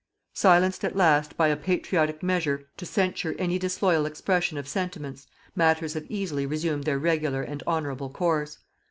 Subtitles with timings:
[0.33, 5.93] Silenced at last by a patriotic measure to censure any disloyal expression of sentiments, matters
[5.93, 8.57] have easily resumed their regular and honourable course.